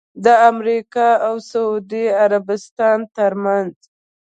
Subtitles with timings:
[0.23, 3.73] د امریکا اوسعودي عربستان ترمنځ